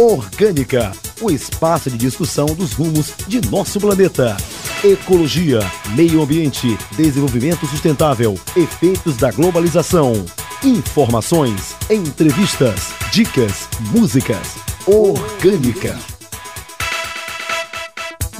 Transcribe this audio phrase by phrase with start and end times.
[0.00, 4.36] Orgânica, o espaço de discussão dos rumos de nosso planeta.
[4.84, 5.58] Ecologia,
[5.96, 10.24] meio ambiente, desenvolvimento sustentável, efeitos da globalização.
[10.62, 14.54] Informações, entrevistas, dicas, músicas.
[14.86, 15.98] Orgânica.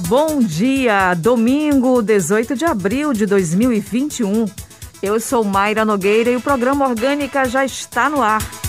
[0.06, 4.46] Bom dia, domingo 18 de abril de 2021.
[5.02, 8.67] Eu sou Mayra Nogueira e o programa Orgânica já está no ar.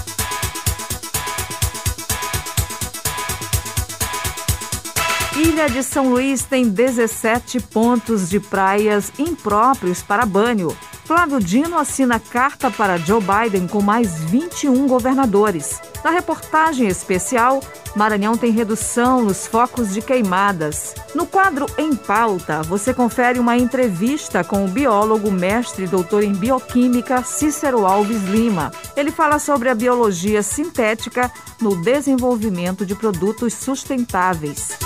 [5.59, 10.73] Ilha de São Luís tem 17 pontos de praias impróprios para banho.
[11.03, 15.81] Flávio Dino assina carta para Joe Biden com mais 21 governadores.
[16.01, 17.59] Na reportagem especial,
[17.93, 20.95] Maranhão tem redução nos focos de queimadas.
[21.13, 26.31] No quadro Em Pauta, você confere uma entrevista com o biólogo, mestre e doutor em
[26.31, 28.71] bioquímica Cícero Alves Lima.
[28.95, 34.79] Ele fala sobre a biologia sintética no desenvolvimento de produtos sustentáveis.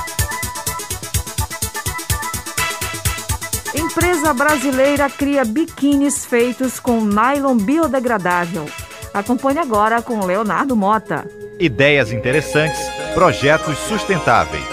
[3.95, 8.67] Empresa brasileira cria biquínis feitos com nylon biodegradável.
[9.13, 11.30] Acompanhe agora com Leonardo Mota.
[11.59, 12.80] Ideias interessantes,
[13.13, 14.66] projetos sustentáveis.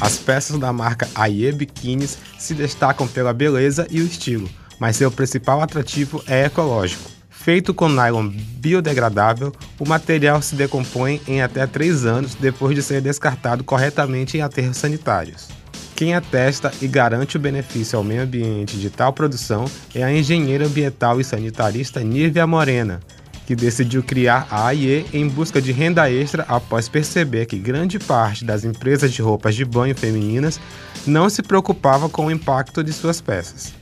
[0.00, 5.10] As peças da marca Aie Biquínis se destacam pela beleza e o estilo, mas seu
[5.10, 7.15] principal atrativo é ecológico.
[7.46, 13.00] Feito com nylon biodegradável, o material se decompõe em até 3 anos depois de ser
[13.00, 15.46] descartado corretamente em aterros sanitários.
[15.94, 20.66] Quem atesta e garante o benefício ao meio ambiente de tal produção é a engenheira
[20.66, 22.98] ambiental e sanitarista Nívia Morena,
[23.46, 28.44] que decidiu criar a AIE em busca de renda extra após perceber que grande parte
[28.44, 30.58] das empresas de roupas de banho femininas
[31.06, 33.72] não se preocupava com o impacto de suas peças.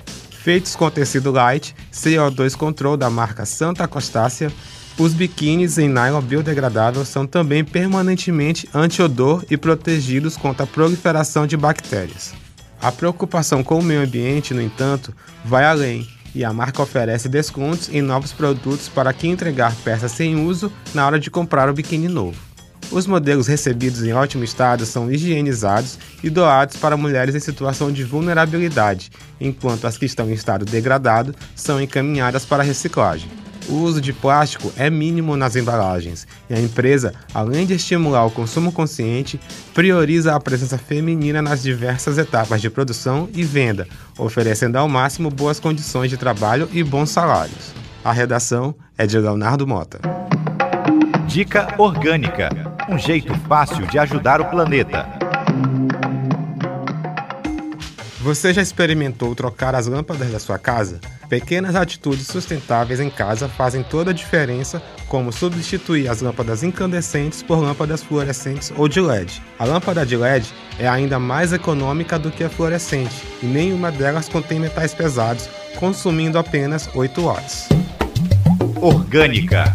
[0.44, 4.52] Feitos com tecido light, CO2 Control da marca Santa Costácia,
[4.98, 11.56] os biquínis em nylon biodegradável são também permanentemente anti-odor e protegidos contra a proliferação de
[11.56, 12.34] bactérias.
[12.78, 17.88] A preocupação com o meio ambiente, no entanto, vai além e a marca oferece descontos
[17.88, 22.06] em novos produtos para quem entregar peças sem uso na hora de comprar o biquíni
[22.06, 22.38] novo.
[22.90, 28.04] Os modelos recebidos em ótimo estado são higienizados e doados para mulheres em situação de
[28.04, 33.28] vulnerabilidade, enquanto as que estão em estado degradado são encaminhadas para reciclagem.
[33.68, 38.30] O uso de plástico é mínimo nas embalagens e a empresa, além de estimular o
[38.30, 39.40] consumo consciente,
[39.72, 45.58] prioriza a presença feminina nas diversas etapas de produção e venda, oferecendo ao máximo boas
[45.58, 47.72] condições de trabalho e bons salários.
[48.04, 49.98] A redação é de Leonardo Mota.
[51.26, 55.06] Dica Orgânica um jeito fácil de ajudar o planeta.
[58.20, 61.00] Você já experimentou trocar as lâmpadas da sua casa?
[61.28, 67.58] Pequenas atitudes sustentáveis em casa fazem toda a diferença, como substituir as lâmpadas incandescentes por
[67.58, 69.42] lâmpadas fluorescentes ou de LED.
[69.58, 74.28] A lâmpada de LED é ainda mais econômica do que a fluorescente e nenhuma delas
[74.28, 77.68] contém metais pesados, consumindo apenas 8 watts.
[78.80, 79.74] Orgânica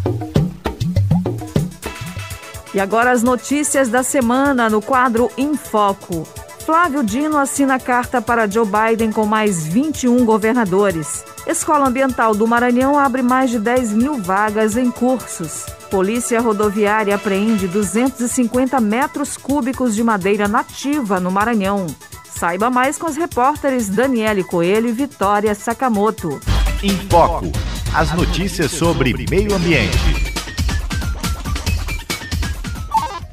[2.73, 6.27] e agora as notícias da semana no quadro Em Foco.
[6.65, 11.23] Flávio Dino assina carta para Joe Biden com mais 21 governadores.
[11.47, 15.65] Escola Ambiental do Maranhão abre mais de 10 mil vagas em cursos.
[15.89, 21.87] Polícia Rodoviária apreende 250 metros cúbicos de madeira nativa no Maranhão.
[22.31, 26.39] Saiba mais com os repórteres Daniele Coelho e Vitória Sakamoto.
[26.83, 27.51] Em Foco.
[27.95, 30.28] As notícias sobre meio ambiente.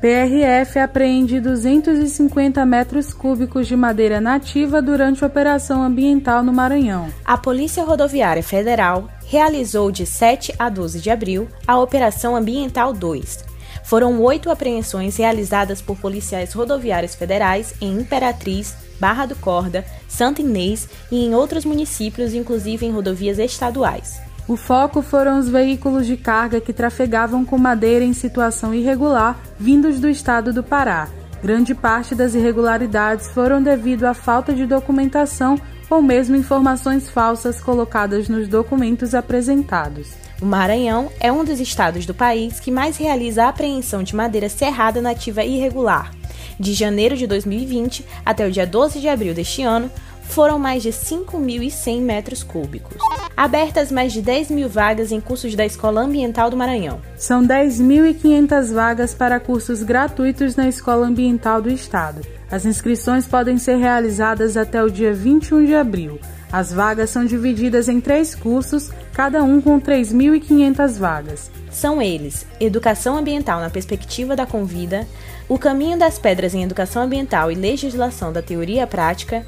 [0.07, 7.13] PRF apreende 250 metros cúbicos de madeira nativa durante operação ambiental no Maranhão.
[7.25, 13.45] A Polícia Rodoviária Federal realizou de 7 a 12 de abril a Operação Ambiental 2.
[13.83, 20.89] Foram oito apreensões realizadas por policiais rodoviários federais em Imperatriz, Barra do Corda, Santa Inês
[21.11, 24.25] e em outros municípios, inclusive em rodovias estaduais.
[24.49, 29.99] O foco foram os veículos de carga que trafegavam com madeira em situação irregular, vindos
[29.99, 31.09] do estado do Pará.
[31.43, 35.61] Grande parte das irregularidades foram devido à falta de documentação
[35.91, 40.11] ou mesmo informações falsas colocadas nos documentos apresentados.
[40.41, 44.49] O Maranhão é um dos estados do país que mais realiza a apreensão de madeira
[44.49, 46.13] serrada nativa irregular.
[46.59, 49.91] De janeiro de 2020 até o dia 12 de abril deste ano,
[50.29, 52.97] foram mais de 5.100 metros cúbicos.
[53.37, 57.01] Abertas mais de 10 mil vagas em cursos da Escola Ambiental do Maranhão.
[57.17, 62.21] São 10.500 vagas para cursos gratuitos na Escola Ambiental do Estado.
[62.51, 66.19] As inscrições podem ser realizadas até o dia 21 de abril.
[66.53, 71.51] As vagas são divididas em três cursos, cada um com 3.500 vagas.
[71.71, 75.07] São eles: Educação Ambiental na Perspectiva da Convida,
[75.49, 79.45] O Caminho das Pedras em Educação Ambiental e Legislação da Teoria Prática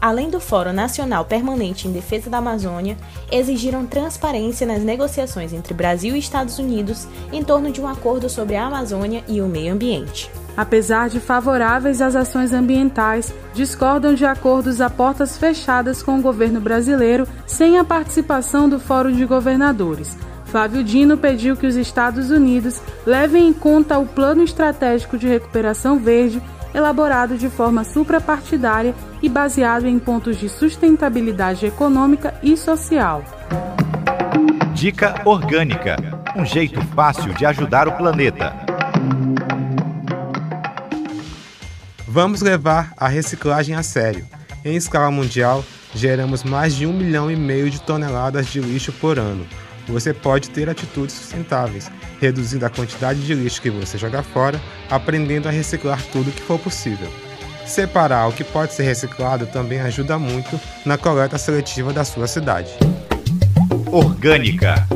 [0.00, 2.96] além do Fórum Nacional Permanente em Defesa da Amazônia,
[3.30, 8.56] exigiram transparência nas negociações entre Brasil e Estados Unidos em torno de um acordo sobre
[8.56, 10.30] a Amazônia e o meio ambiente.
[10.56, 16.60] Apesar de favoráveis às ações ambientais, discordam de acordos a portas fechadas com o governo
[16.60, 20.16] brasileiro sem a participação do Fórum de Governadores.
[20.46, 25.98] Flávio Dino pediu que os Estados Unidos levem em conta o Plano Estratégico de Recuperação
[25.98, 26.40] Verde
[26.76, 33.24] elaborado de forma suprapartidária e baseado em pontos de sustentabilidade econômica e social.
[34.74, 35.96] Dica Orgânica
[36.36, 38.52] um jeito fácil de ajudar o planeta.
[42.06, 44.26] Vamos levar a reciclagem a sério.
[44.62, 45.64] Em escala mundial,
[45.94, 49.46] geramos mais de um milhão e meio de toneladas de lixo por ano
[49.92, 51.90] você pode ter atitudes sustentáveis,
[52.20, 54.60] reduzindo a quantidade de lixo que você joga fora,
[54.90, 57.08] aprendendo a reciclar tudo que for possível.
[57.66, 62.70] Separar o que pode ser reciclado também ajuda muito na coleta seletiva da sua cidade.
[63.90, 64.86] Orgânica.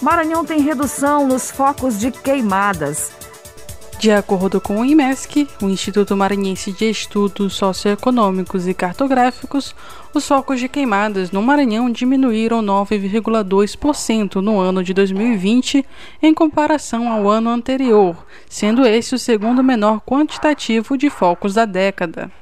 [0.00, 3.21] Maranhão tem redução nos focos de queimadas.
[4.02, 9.76] De acordo com o IMESC, o Instituto Maranhense de Estudos Socioeconômicos e Cartográficos,
[10.12, 15.86] os focos de queimadas no Maranhão diminuíram 9,2% no ano de 2020
[16.20, 22.41] em comparação ao ano anterior, sendo esse o segundo menor quantitativo de focos da década.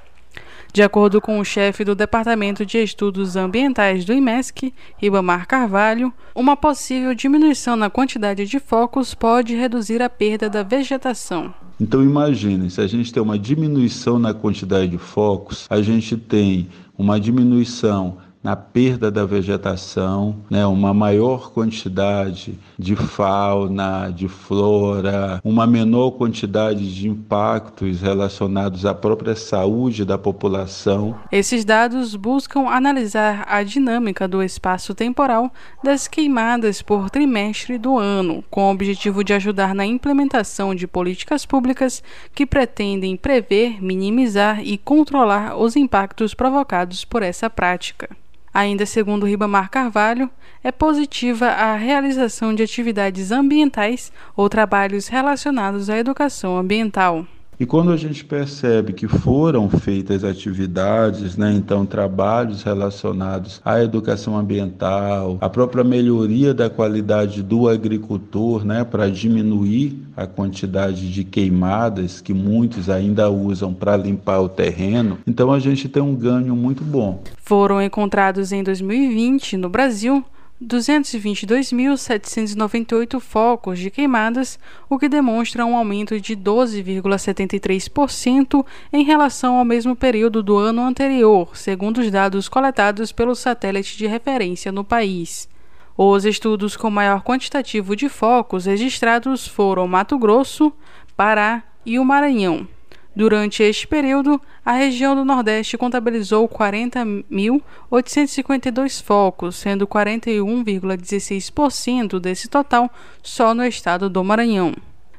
[0.73, 6.57] De acordo com o chefe do Departamento de Estudos Ambientais do IMESC, Ribamar Carvalho, uma
[6.57, 11.53] possível diminuição na quantidade de focos pode reduzir a perda da vegetação.
[11.81, 16.69] Então imagine, se a gente tem uma diminuição na quantidade de focos, a gente tem
[16.97, 25.67] uma diminuição na perda da vegetação, né, uma maior quantidade de fauna, de flora, uma
[25.67, 31.15] menor quantidade de impactos relacionados à própria saúde da população.
[31.31, 35.53] Esses dados buscam analisar a dinâmica do espaço temporal
[35.85, 41.45] das queimadas por trimestre do ano, com o objetivo de ajudar na implementação de políticas
[41.45, 42.03] públicas
[42.35, 48.09] que pretendem prever, minimizar e controlar os impactos provocados por essa prática.
[48.53, 50.29] Ainda segundo Ribamar Carvalho,
[50.63, 57.27] é positiva a realização de atividades ambientais ou trabalhos relacionados à educação ambiental.
[57.61, 64.35] E quando a gente percebe que foram feitas atividades, né, então trabalhos relacionados à educação
[64.35, 72.23] ambiental, à própria melhoria da qualidade do agricultor, né, para diminuir a quantidade de queimadas
[72.23, 76.83] que muitos ainda usam para limpar o terreno, então a gente tem um ganho muito
[76.83, 77.23] bom.
[77.37, 80.25] Foram encontrados em 2020 no Brasil
[80.63, 84.59] 222.798 focos de queimadas,
[84.91, 91.57] o que demonstra um aumento de 12,73% em relação ao mesmo período do ano anterior,
[91.57, 95.49] segundo os dados coletados pelo satélite de referência no país.
[95.97, 100.73] Os estudos com maior quantitativo de focos registrados foram Mato Grosso,
[101.17, 102.69] Pará e o Maranhão.
[103.15, 112.89] Durante este período, a região do Nordeste contabilizou 40.852 focos, sendo 41,16% desse total
[113.23, 114.73] só no estado do Maranhão.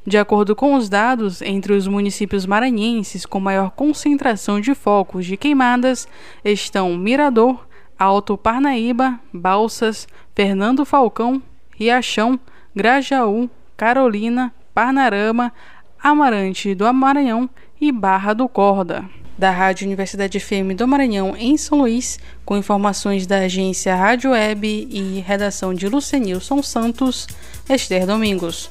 [0.07, 5.38] De acordo com os dados, entre os municípios maranhenses com maior concentração de focos de
[5.38, 6.07] queimadas
[6.43, 7.67] estão Mirador,
[8.00, 11.39] Alto Parnaíba, Balsas, Fernando Falcão,
[11.75, 12.39] Riachão,
[12.75, 15.53] Grajaú, Carolina, Parnarama,
[16.01, 17.48] Amarante do Maranhão
[17.81, 19.03] e Barra do Corda.
[19.35, 24.88] Da Rádio Universidade FM do Maranhão, em São Luís, com informações da agência Rádio Web
[24.91, 27.27] e redação de Lucenilson Santos,
[27.67, 28.69] Esther Domingos.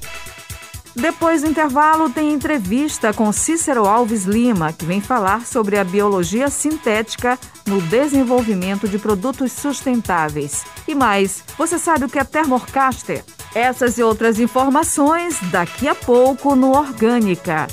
[0.95, 6.49] Depois do intervalo, tem entrevista com Cícero Alves Lima, que vem falar sobre a biologia
[6.49, 10.65] sintética no desenvolvimento de produtos sustentáveis.
[10.87, 13.25] E mais, você sabe o que é Thermocaster?
[13.55, 17.67] Essas e outras informações daqui a pouco no Orgânica.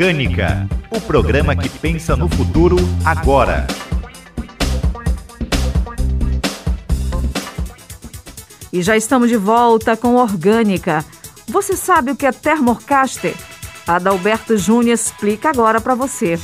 [0.00, 3.66] Orgânica, o programa que pensa no futuro agora.
[8.72, 11.04] E já estamos de volta com Orgânica.
[11.46, 13.34] Você sabe o que é Thermocaster?
[13.86, 16.40] Adalberto Júnior explica agora para você.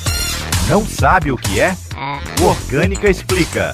[0.69, 1.75] Não sabe o que é?
[2.43, 3.73] O Orgânica explica.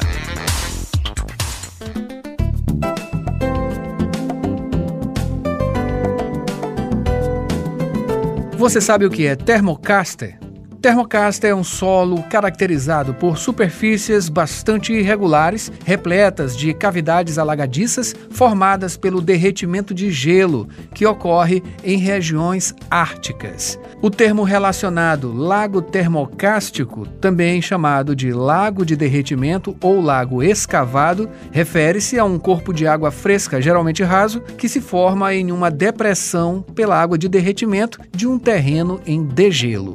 [8.62, 10.38] Você sabe o que é Thermocaster?
[10.82, 19.20] Termocaster é um solo caracterizado por superfícies bastante irregulares, repletas de cavidades alagadiças formadas pelo
[19.20, 23.78] derretimento de gelo que ocorre em regiões árticas.
[24.02, 32.18] O termo relacionado lago termocástico, também chamado de lago de derretimento ou lago escavado, refere-se
[32.18, 37.00] a um corpo de água fresca, geralmente raso, que se forma em uma depressão pela
[37.00, 39.94] água de derretimento de um terreno em degelo.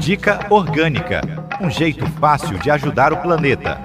[0.00, 1.20] Dica Orgânica
[1.60, 3.78] um jeito fácil de ajudar o planeta.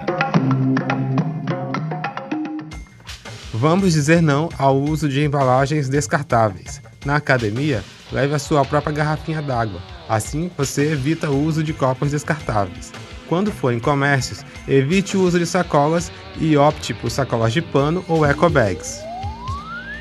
[3.54, 6.82] Vamos dizer não ao uso de embalagens descartáveis.
[7.06, 9.82] Na academia, leve a sua própria garrafinha d'água.
[10.08, 12.94] Assim, você evita o uso de copos descartáveis.
[13.28, 18.06] Quando for em comércios, evite o uso de sacolas e opte por sacolas de pano
[18.08, 19.02] ou eco bags.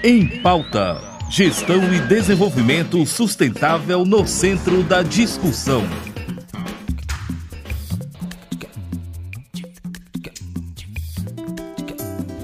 [0.04, 1.13] Em pauta.
[1.28, 5.82] Gestão e desenvolvimento sustentável no centro da discussão.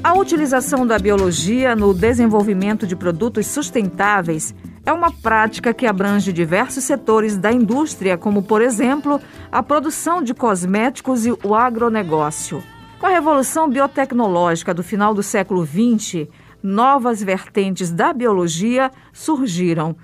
[0.02, 6.82] A utilização da biologia no desenvolvimento de produtos sustentáveis é uma prática que abrange diversos
[6.82, 9.20] setores da indústria, como, por exemplo,
[9.52, 12.62] a produção de cosméticos e o agronegócio.
[12.99, 16.26] Com a revolução biotecnológica do final do século XX,
[16.62, 19.96] novas vertentes da biologia surgiram,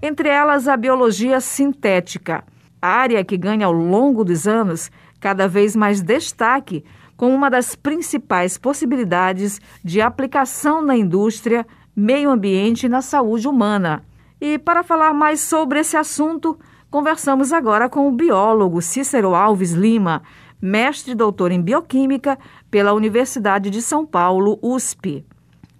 [0.00, 2.44] entre elas a biologia sintética,
[2.80, 4.90] área que ganha ao longo dos anos
[5.20, 6.84] cada vez mais destaque
[7.16, 11.64] como uma das principais possibilidades de aplicação na indústria,
[11.94, 14.02] meio ambiente e na saúde humana.
[14.40, 16.58] E para falar mais sobre esse assunto,
[16.90, 20.22] conversamos agora com o biólogo Cícero Alves Lima,
[20.60, 22.36] mestre e doutor em bioquímica
[22.68, 25.24] pela Universidade de São Paulo, USP.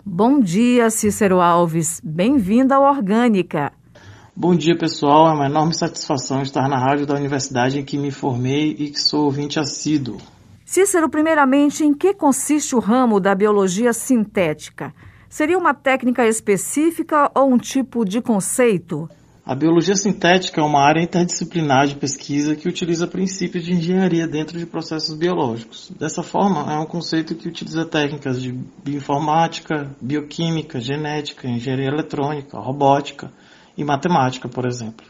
[0.05, 2.01] Bom dia, Cícero Alves.
[2.03, 3.73] Bem-vindo ao Orgânica.
[4.35, 5.29] Bom dia, pessoal.
[5.29, 8.99] É uma enorme satisfação estar na rádio da universidade em que me formei e que
[8.99, 10.17] sou ouvinte assíduo.
[10.65, 14.93] Cícero, primeiramente, em que consiste o ramo da biologia sintética?
[15.29, 19.09] Seria uma técnica específica ou um tipo de conceito?
[19.45, 24.57] A biologia sintética é uma área interdisciplinar de pesquisa que utiliza princípios de engenharia dentro
[24.57, 25.91] de processos biológicos.
[25.99, 28.53] Dessa forma, é um conceito que utiliza técnicas de
[28.85, 33.33] bioinformática, bioquímica, genética, engenharia eletrônica, robótica
[33.77, 35.05] e matemática, por exemplo.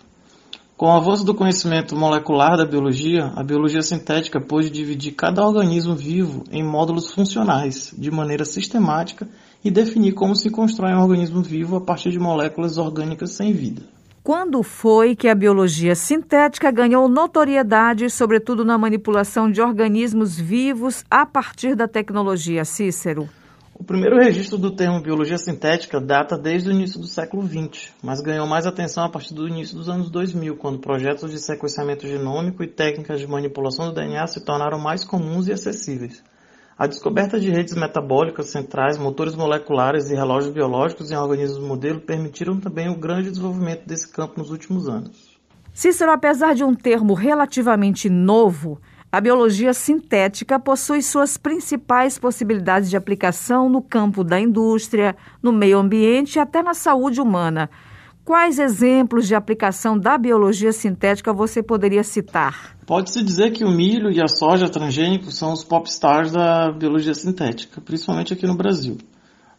[0.79, 5.95] Com o avanço do conhecimento molecular da biologia, a biologia sintética pôde dividir cada organismo
[5.95, 9.29] vivo em módulos funcionais, de maneira sistemática,
[9.63, 13.83] e definir como se constrói um organismo vivo a partir de moléculas orgânicas sem vida.
[14.25, 21.27] Quando foi que a biologia sintética ganhou notoriedade, sobretudo na manipulação de organismos vivos a
[21.27, 23.29] partir da tecnologia, Cícero?
[23.75, 28.21] O primeiro registro do termo biologia sintética data desde o início do século XX, mas
[28.21, 32.63] ganhou mais atenção a partir do início dos anos 2000, quando projetos de sequenciamento genômico
[32.63, 36.23] e técnicas de manipulação do DNA se tornaram mais comuns e acessíveis.
[36.79, 42.59] A descoberta de redes metabólicas centrais, motores moleculares e relógios biológicos em organismos modelo permitiram
[42.59, 45.39] também o grande desenvolvimento desse campo nos últimos anos.
[45.75, 52.97] Cícero, apesar de um termo relativamente novo, a biologia sintética possui suas principais possibilidades de
[52.97, 57.69] aplicação no campo da indústria, no meio ambiente e até na saúde humana.
[58.33, 62.75] Quais exemplos de aplicação da biologia sintética você poderia citar?
[62.87, 67.79] Pode-se dizer que o milho e a soja transgênicos são os popstars da biologia sintética,
[67.83, 68.97] principalmente aqui no Brasil.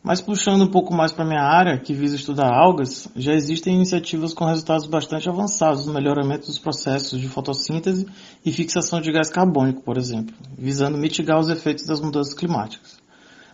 [0.01, 4.33] Mas puxando um pouco mais para minha área, que visa estudar algas, já existem iniciativas
[4.33, 8.07] com resultados bastante avançados no melhoramento dos processos de fotossíntese
[8.43, 13.02] e fixação de gás carbônico, por exemplo, visando mitigar os efeitos das mudanças climáticas.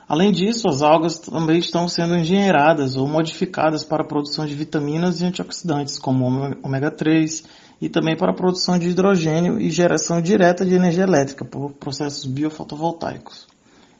[0.09, 5.21] Além disso, as algas também estão sendo engenheiradas ou modificadas para a produção de vitaminas
[5.21, 6.25] e antioxidantes, como
[6.63, 7.43] ômega 3,
[7.79, 12.25] e também para a produção de hidrogênio e geração direta de energia elétrica por processos
[12.25, 13.47] biofotovoltaicos.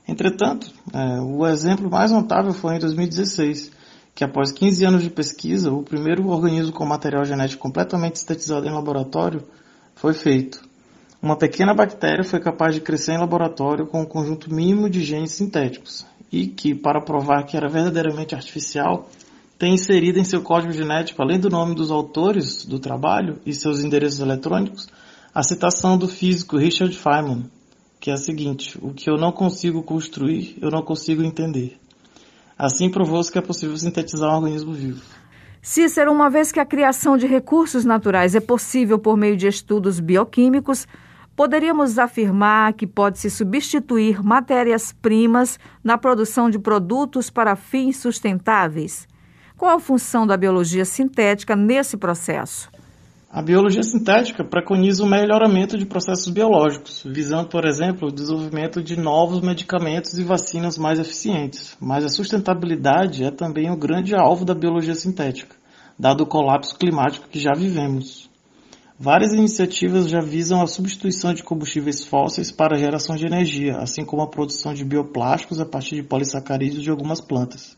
[0.08, 3.72] Entretanto, é, o exemplo mais notável foi em 2016,
[4.16, 8.74] que após 15 anos de pesquisa, o primeiro organismo com material genético completamente sintetizado em
[8.74, 9.44] laboratório
[9.94, 10.68] foi feito.
[11.22, 15.32] Uma pequena bactéria foi capaz de crescer em laboratório com um conjunto mínimo de genes
[15.32, 19.10] sintéticos e que, para provar que era verdadeiramente artificial,
[19.58, 23.84] tem inserido em seu código genético, além do nome dos autores do trabalho e seus
[23.84, 24.88] endereços eletrônicos,
[25.36, 27.52] a citação do físico Richard Feynman,
[28.00, 31.78] que é a seguinte: o que eu não consigo construir, eu não consigo entender.
[32.58, 35.02] Assim provou-se que é possível sintetizar um organismo vivo.
[35.62, 40.00] Cícero, uma vez que a criação de recursos naturais é possível por meio de estudos
[40.00, 40.88] bioquímicos,
[41.40, 49.08] poderíamos afirmar que pode-se substituir matérias-primas na produção de produtos para fins sustentáveis.
[49.56, 52.70] Qual a função da biologia sintética nesse processo?
[53.32, 59.00] A biologia sintética preconiza o melhoramento de processos biológicos, visando, por exemplo, o desenvolvimento de
[59.00, 61.78] novos medicamentos e vacinas mais eficientes.
[61.80, 65.56] Mas a sustentabilidade é também o grande alvo da biologia sintética,
[65.98, 68.29] dado o colapso climático que já vivemos.
[69.02, 74.04] Várias iniciativas já visam a substituição de combustíveis fósseis para a geração de energia, assim
[74.04, 77.78] como a produção de bioplásticos a partir de polissacarídeos de algumas plantas.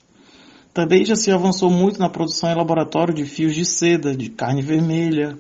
[0.74, 4.64] Também já se avançou muito na produção em laboratório de fios de seda, de carne
[4.64, 5.38] vermelha,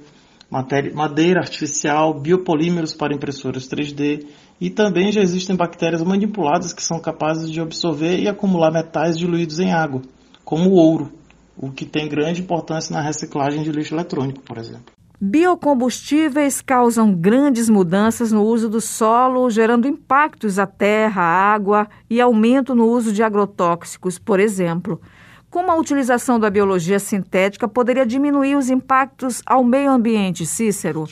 [0.94, 4.28] madeira artificial, biopolímeros para impressoras 3D
[4.60, 9.60] e também já existem bactérias manipuladas que são capazes de absorver e acumular metais diluídos
[9.60, 10.04] em água,
[10.46, 11.12] como o ouro,
[11.58, 15.01] o que tem grande importância na reciclagem de lixo eletrônico, por exemplo.
[15.24, 22.20] Biocombustíveis causam grandes mudanças no uso do solo, gerando impactos à terra, à água e
[22.20, 25.00] aumento no uso de agrotóxicos, por exemplo.
[25.48, 31.08] Como a utilização da biologia sintética poderia diminuir os impactos ao meio ambiente, Cícero?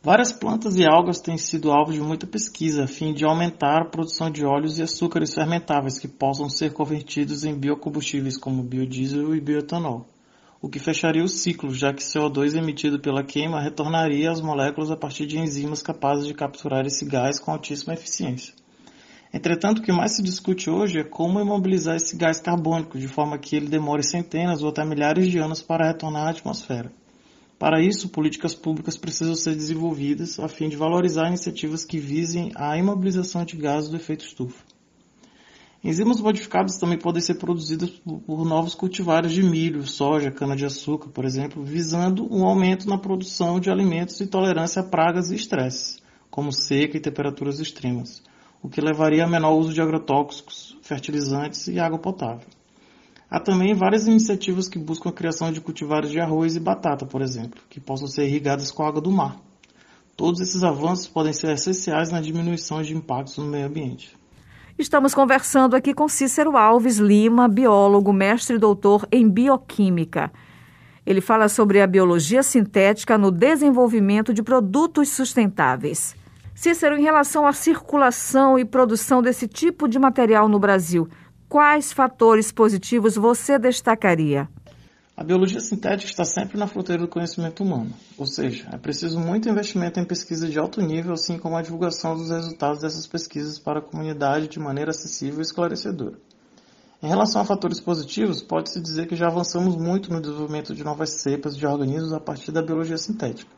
[0.00, 3.86] Várias plantas e algas têm sido alvo de muita pesquisa a fim de aumentar a
[3.86, 9.40] produção de óleos e açúcares fermentáveis que possam ser convertidos em biocombustíveis como biodiesel e
[9.40, 10.13] bioetanol,
[10.64, 14.96] o que fecharia o ciclo, já que CO2 emitido pela queima retornaria às moléculas a
[14.96, 18.54] partir de enzimas capazes de capturar esse gás com altíssima eficiência.
[19.30, 23.36] Entretanto, o que mais se discute hoje é como imobilizar esse gás carbônico de forma
[23.36, 26.90] que ele demore centenas ou até milhares de anos para retornar à atmosfera.
[27.58, 32.74] Para isso, políticas públicas precisam ser desenvolvidas a fim de valorizar iniciativas que visem a
[32.78, 34.64] imobilização de gases do efeito estufa.
[35.84, 41.62] Enzimas modificadas também podem ser produzidas por novos cultivares de milho, soja, cana-de-açúcar, por exemplo,
[41.62, 46.96] visando um aumento na produção de alimentos e tolerância a pragas e estresses, como seca
[46.96, 48.22] e temperaturas extremas
[48.64, 52.48] o que levaria a menor uso de agrotóxicos, fertilizantes e água potável.
[53.28, 57.20] Há também várias iniciativas que buscam a criação de cultivares de arroz e batata, por
[57.20, 59.36] exemplo, que possam ser irrigadas com água do mar.
[60.16, 64.16] Todos esses avanços podem ser essenciais na diminuição de impactos no meio ambiente.
[64.76, 70.32] Estamos conversando aqui com Cícero Alves Lima, biólogo, mestre e doutor em bioquímica.
[71.06, 76.16] Ele fala sobre a biologia sintética no desenvolvimento de produtos sustentáveis.
[76.56, 81.08] Cícero, em relação à circulação e produção desse tipo de material no Brasil,
[81.48, 84.48] quais fatores positivos você destacaria?
[85.16, 89.48] A biologia sintética está sempre na fronteira do conhecimento humano, ou seja, é preciso muito
[89.48, 93.78] investimento em pesquisa de alto nível, assim como a divulgação dos resultados dessas pesquisas para
[93.78, 96.18] a comunidade de maneira acessível e esclarecedora.
[97.00, 101.10] Em relação a fatores positivos, pode-se dizer que já avançamos muito no desenvolvimento de novas
[101.10, 103.52] cepas de organismos a partir da biologia sintética.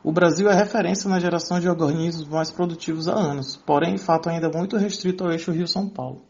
[0.00, 4.48] O Brasil é referência na geração de organismos mais produtivos há anos, porém, fato ainda
[4.48, 6.22] muito restrito ao eixo Rio-São Paulo.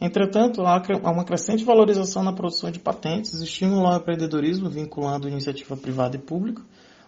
[0.00, 6.16] Entretanto, há uma crescente valorização na produção de patentes, estímulo ao empreendedorismo vinculando iniciativa privada
[6.16, 6.62] e pública,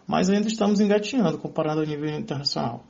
[0.06, 2.84] mas ainda estamos engatinhando comparando ao nível internacional.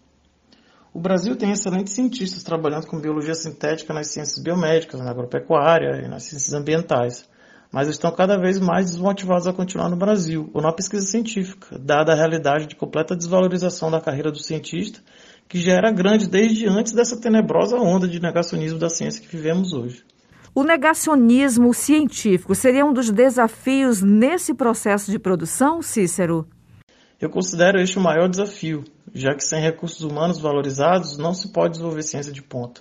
[0.92, 6.08] O Brasil tem excelentes cientistas trabalhando com biologia sintética nas ciências biomédicas, na agropecuária e
[6.08, 7.26] nas ciências ambientais,
[7.70, 12.12] mas estão cada vez mais desmotivados a continuar no Brasil ou na pesquisa científica, dada
[12.12, 15.00] a realidade de completa desvalorização da carreira do cientista,
[15.52, 19.74] que já era grande desde antes dessa tenebrosa onda de negacionismo da ciência que vivemos
[19.74, 20.02] hoje.
[20.54, 26.48] O negacionismo científico seria um dos desafios nesse processo de produção, Cícero?
[27.20, 31.72] Eu considero este o maior desafio, já que sem recursos humanos valorizados não se pode
[31.72, 32.80] desenvolver ciência de ponta.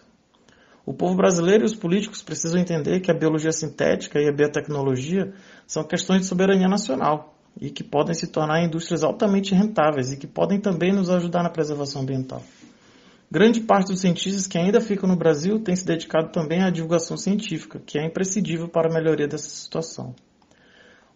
[0.86, 5.34] O povo brasileiro e os políticos precisam entender que a biologia sintética e a biotecnologia
[5.68, 10.28] são questões de soberania nacional e que podem se tornar indústrias altamente rentáveis e que
[10.28, 12.42] podem também nos ajudar na preservação ambiental.
[13.30, 17.16] Grande parte dos cientistas que ainda ficam no Brasil tem se dedicado também à divulgação
[17.16, 20.14] científica, que é imprescindível para a melhoria dessa situação.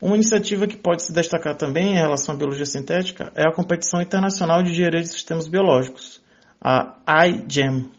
[0.02, 4.02] Uma iniciativa que pode se destacar também em relação à biologia sintética é a Competição
[4.02, 6.21] Internacional de Engenharia de Sistemas Biológicos,
[6.62, 7.89] a iGEM,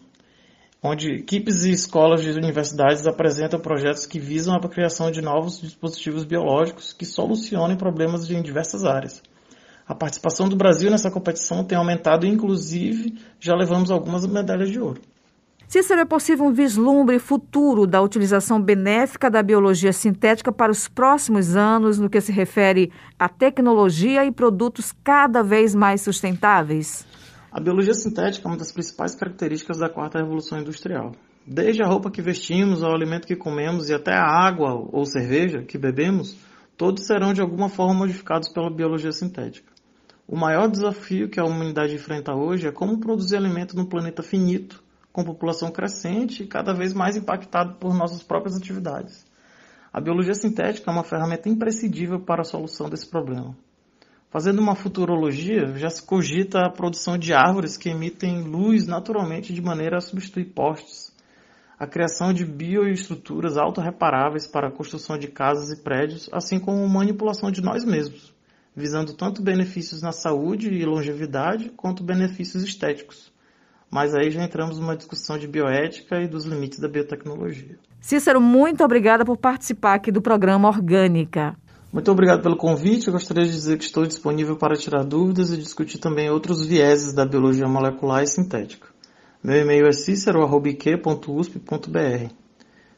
[0.87, 6.25] onde equipes e escolas de universidades apresentam projetos que visam a criação de novos dispositivos
[6.25, 9.23] biológicos que solucionem problemas em diversas áreas.
[9.87, 14.81] A participação do Brasil nessa competição tem aumentado e, inclusive, já levamos algumas medalhas de
[14.81, 15.01] ouro.
[15.69, 21.57] Cícero, é possível um vislumbre futuro da utilização benéfica da biologia sintética para os próximos
[21.57, 27.05] anos no que se refere à tecnologia e produtos cada vez mais sustentáveis?
[27.57, 31.13] A biologia sintética é uma das principais características da quarta revolução industrial.
[31.47, 35.63] Desde a roupa que vestimos, ao alimento que comemos e até a água ou cerveja
[35.63, 36.37] que bebemos,
[36.77, 39.73] todos serão de alguma forma modificados pela biologia sintética.
[40.29, 44.85] O maior desafio que a humanidade enfrenta hoje é como produzir alimento num planeta finito,
[45.11, 49.25] com população crescente e cada vez mais impactado por nossas próprias atividades.
[49.91, 53.57] A biologia sintética é uma ferramenta imprescindível para a solução desse problema.
[54.31, 59.63] Fazendo uma futurologia, já se cogita a produção de árvores que emitem luz naturalmente de
[59.63, 61.15] maneira a substituir postes,
[61.79, 67.51] a criação de bioestruturas autorreparáveis para a construção de casas e prédios, assim como manipulação
[67.51, 68.35] de nós mesmos,
[68.75, 73.33] visando tanto benefícios na saúde e longevidade quanto benefícios estéticos.
[73.89, 77.79] Mas aí já entramos numa discussão de bioética e dos limites da biotecnologia.
[78.01, 81.57] Cícero, muito obrigada por participar aqui do programa Orgânica.
[81.93, 83.07] Muito obrigado pelo convite.
[83.07, 87.15] Eu gostaria de dizer que estou disponível para tirar dúvidas e discutir também outros vieses
[87.15, 88.89] da biologia molecular e sintética.
[89.43, 90.61] Meu e-mail é cicero.usp.br.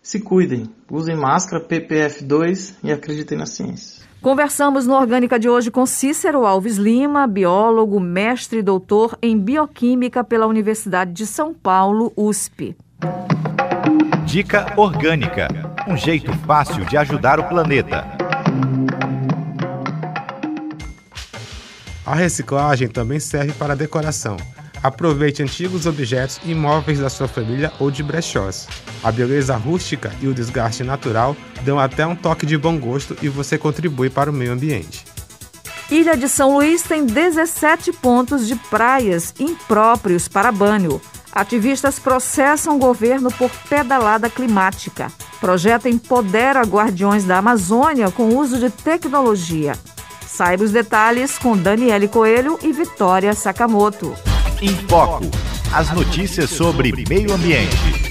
[0.02, 4.06] Se cuidem, usem máscara PPF2 e acreditem na ciência.
[4.22, 10.24] Conversamos no Orgânica de hoje com Cícero Alves Lima, biólogo, mestre e doutor em bioquímica
[10.24, 12.76] pela Universidade de São Paulo, USP.
[14.24, 15.48] Dica Orgânica
[15.88, 18.17] um jeito fácil de ajudar o planeta.
[22.08, 24.38] A reciclagem também serve para decoração.
[24.82, 28.66] Aproveite antigos objetos imóveis da sua família ou de brechós.
[29.02, 33.28] A beleza rústica e o desgaste natural dão até um toque de bom gosto e
[33.28, 35.04] você contribui para o meio ambiente.
[35.90, 41.00] Ilha de São Luís tem 17 pontos de praias impróprios para banho.
[41.32, 45.12] Ativistas processam o governo por pedalada climática.
[45.40, 49.74] Projeto empodera guardiões da Amazônia com uso de tecnologia.
[50.26, 54.14] Saiba os detalhes com Daniele Coelho e Vitória Sakamoto.
[54.60, 55.24] Em Foco.
[55.72, 58.08] As notícias sobre meio ambiente.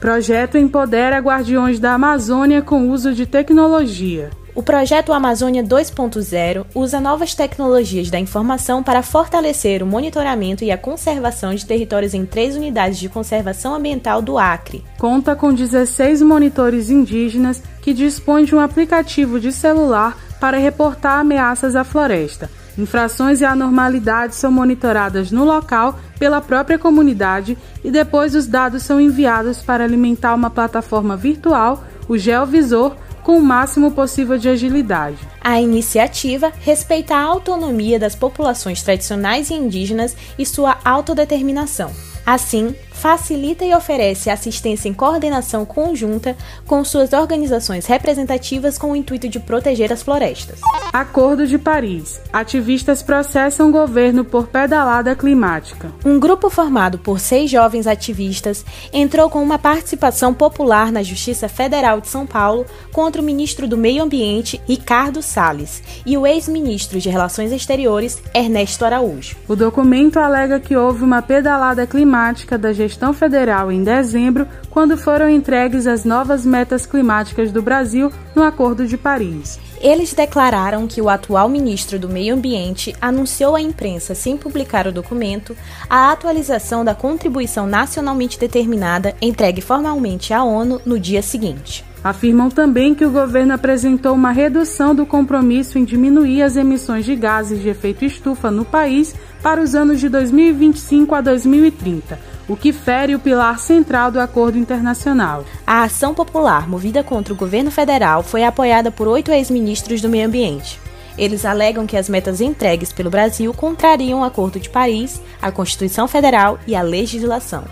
[0.00, 4.30] Projeto empodera guardiões da Amazônia com uso de tecnologia.
[4.56, 10.78] O projeto Amazônia 2.0 usa novas tecnologias da informação para fortalecer o monitoramento e a
[10.78, 14.82] conservação de territórios em três unidades de conservação ambiental do Acre.
[14.96, 21.76] Conta com 16 monitores indígenas que dispõem de um aplicativo de celular para reportar ameaças
[21.76, 22.50] à floresta.
[22.78, 28.98] Infrações e anormalidades são monitoradas no local pela própria comunidade e depois os dados são
[28.98, 35.18] enviados para alimentar uma plataforma virtual, o Geovisor, com o máximo possível de agilidade.
[35.40, 41.90] A iniciativa respeita a autonomia das populações tradicionais e indígenas e sua autodeterminação.
[42.24, 49.28] Assim, facilita e oferece assistência em coordenação conjunta com suas organizações representativas com o intuito
[49.28, 50.60] de proteger as florestas.
[50.92, 52.20] Acordo de Paris.
[52.32, 55.92] Ativistas processam o governo por pedalada climática.
[56.04, 62.00] Um grupo formado por seis jovens ativistas entrou com uma participação popular na Justiça Federal
[62.00, 67.10] de São Paulo contra o ministro do Meio Ambiente, Ricardo Salles, e o ex-ministro de
[67.10, 69.36] Relações Exteriores, Ernesto Araújo.
[69.46, 75.28] O documento alega que houve uma pedalada climática da gestão federal em dezembro, quando foram
[75.28, 79.58] entregues as novas metas climáticas do Brasil no Acordo de Paris.
[79.80, 84.92] Eles declararam que o atual ministro do Meio Ambiente anunciou à imprensa, sem publicar o
[84.92, 85.56] documento,
[85.88, 91.84] a atualização da contribuição nacionalmente determinada entregue formalmente à ONU no dia seguinte.
[92.06, 97.16] Afirmam também que o governo apresentou uma redução do compromisso em diminuir as emissões de
[97.16, 102.72] gases de efeito estufa no país para os anos de 2025 a 2030 o que
[102.72, 105.44] fere o pilar central do acordo internacional.
[105.66, 110.28] A ação popular movida contra o governo federal foi apoiada por oito ex-ministros do meio
[110.28, 110.78] ambiente.
[111.18, 116.06] Eles alegam que as metas entregues pelo Brasil contrariam o Acordo de Paris, a Constituição
[116.06, 117.64] Federal e a legislação.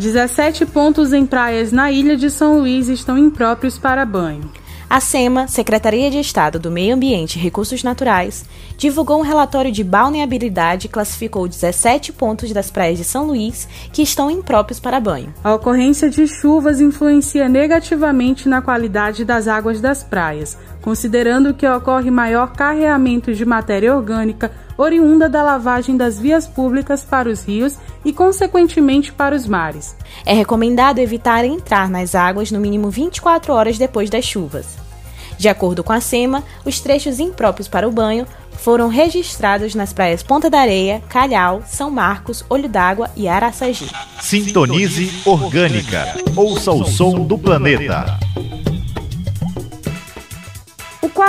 [0.00, 4.50] 17 pontos em praias na ilha de São Luís estão impróprios para banho.
[4.88, 8.46] A SEMA, Secretaria de Estado do Meio Ambiente e Recursos Naturais,
[8.78, 14.00] divulgou um relatório de balneabilidade e classificou 17 pontos das praias de São Luís que
[14.00, 15.34] estão impróprios para banho.
[15.44, 22.10] A ocorrência de chuvas influencia negativamente na qualidade das águas das praias, considerando que ocorre
[22.10, 28.12] maior carreamento de matéria orgânica oriunda da lavagem das vias públicas para os rios e,
[28.12, 29.96] consequentemente, para os mares.
[30.24, 34.78] É recomendado evitar entrar nas águas no mínimo 24 horas depois das chuvas.
[35.38, 38.26] De acordo com a SEMA, os trechos impróprios para o banho
[38.60, 43.88] foram registrados nas praias Ponta da Areia, Calhau, São Marcos, Olho d'Água e Araçagi.
[44.20, 46.14] Sintonize Orgânica.
[46.36, 48.18] Ouça o som do planeta.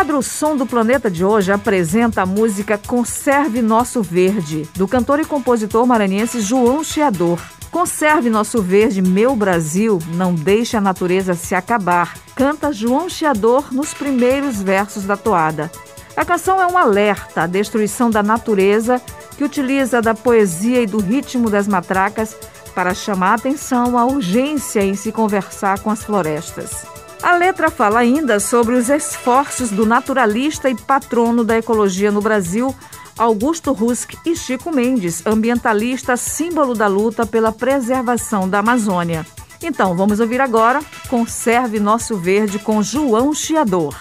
[0.02, 5.26] Quadro Som do Planeta de hoje apresenta a música Conserve Nosso Verde, do cantor e
[5.26, 7.40] compositor maranhense João Chiador.
[7.70, 13.94] Conserve nosso verde, meu Brasil, não deixe a natureza se acabar, canta João Chiador nos
[13.94, 15.72] primeiros versos da toada.
[16.18, 19.00] A canção é um alerta à destruição da natureza
[19.38, 22.36] que utiliza da poesia e do ritmo das matracas
[22.74, 27.01] para chamar atenção à urgência em se conversar com as florestas.
[27.24, 32.76] A letra fala ainda sobre os esforços do naturalista e patrono da ecologia no Brasil,
[33.16, 39.26] Augusto Rusk e Chico Mendes, ambientalista símbolo da luta pela preservação da Amazônia.
[39.62, 43.96] Então, vamos ouvir agora Conserve Nosso Verde com João Chiador.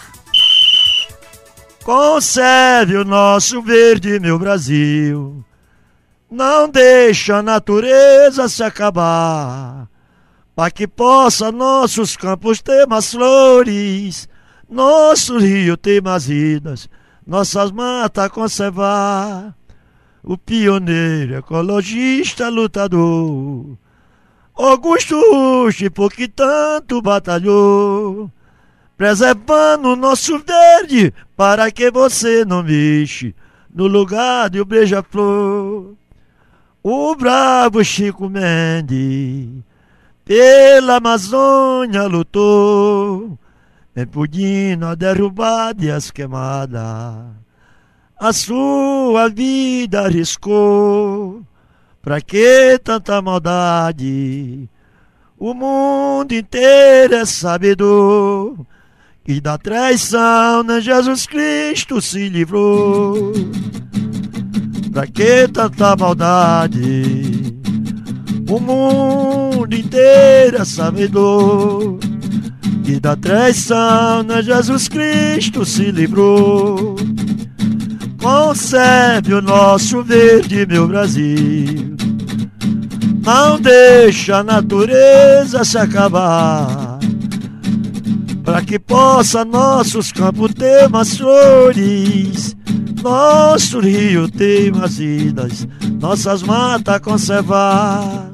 [1.84, 5.44] Conserve o nosso verde, meu Brasil.
[6.30, 9.88] Não deixa a natureza se acabar.
[10.60, 14.28] Para que possa nossos campos ter mais flores,
[14.68, 16.86] nosso rio ter mais vidas
[17.26, 19.56] nossas matas conservar.
[20.22, 23.78] O pioneiro, ecologista, lutador.
[24.54, 28.30] Augusto Rush, por que tanto batalhou,
[28.98, 33.34] preservando o nosso verde, para que você não mexe
[33.74, 35.94] no lugar de o beija-flor.
[36.82, 39.69] O bravo Chico Mendes,
[40.30, 43.36] pela Amazônia lutou,
[43.96, 47.34] impedindo a derrubada e as queimadas.
[48.16, 51.42] A sua vida arriscou,
[52.00, 54.68] pra que tanta maldade?
[55.36, 58.56] O mundo inteiro é sabedor
[59.24, 63.32] que da traição nem Jesus Cristo se livrou.
[64.92, 67.39] Pra que tanta maldade?
[68.50, 72.00] O mundo inteiro é sabedor
[72.82, 76.96] que da traição na Jesus Cristo se livrou.
[78.20, 81.94] Conserve o nosso verde, meu Brasil.
[83.24, 86.98] Não deixa a natureza se acabar.
[88.42, 92.56] Para que possa nossos campos ter mais flores,
[93.00, 95.68] nosso rio ter mais vidas,
[96.00, 98.29] nossas matas conservar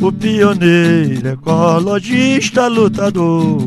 [0.00, 3.58] o pioneiro, ecologista, lutador.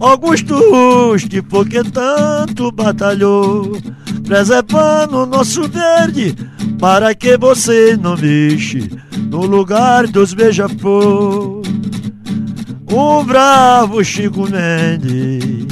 [0.00, 3.78] Augusto Ruste, porque tanto batalhou,
[4.24, 6.34] preservando o nosso verde,
[6.78, 8.90] para que você não mexe
[9.30, 11.62] no lugar dos beija-flor.
[12.90, 15.66] O bravo Chico Mendes,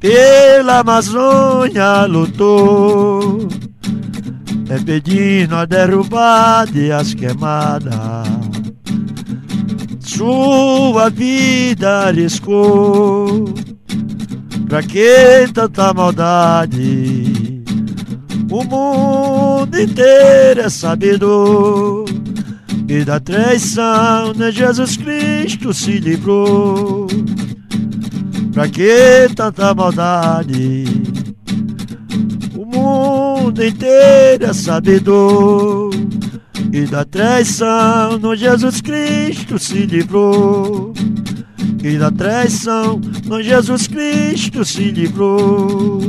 [0.00, 3.48] pela Amazônia lutou
[4.72, 7.94] é pedindo a derrubada e as queimadas.
[10.00, 13.52] Sua vida arriscou,
[14.66, 17.62] pra que tanta maldade?
[18.50, 22.06] O mundo inteiro é sabedor
[22.86, 27.06] que da traição de Jesus Cristo se livrou.
[28.54, 31.11] Pra que tanta maldade?
[33.42, 35.90] Mundo inteiro é sabedor
[36.72, 40.94] e da traição no Jesus Cristo se livrou.
[41.82, 46.00] E da traição no Jesus Cristo se livrou.